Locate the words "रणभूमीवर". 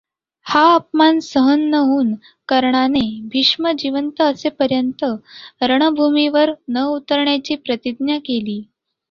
5.63-6.53